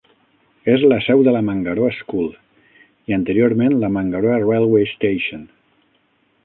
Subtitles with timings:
[0.75, 5.47] És la seu de la Mangaroa School i, anteriorment, la Mangaroa Railway Station.